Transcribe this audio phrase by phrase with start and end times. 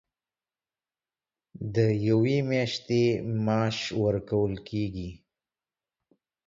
[1.75, 3.03] د یوې میاشتې
[3.45, 5.11] معاش ورکول کېږي.